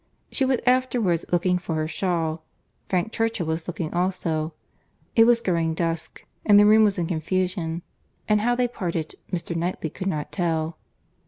[0.31, 6.59] She was afterwards looking for her shawl—Frank Churchill was looking also—it was growing dusk, and
[6.59, 7.83] the room was in confusion;
[8.27, 9.55] and how they parted, Mr.
[9.55, 10.79] Knightley could not tell.